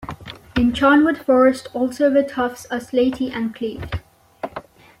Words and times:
In 0.57 0.73
Charnwood 0.73 1.19
Forest 1.19 1.67
also 1.75 2.09
the 2.09 2.23
tuffs 2.23 2.65
are 2.71 2.79
slaty 2.79 3.29
and 3.31 3.53
cleaved. 3.53 3.99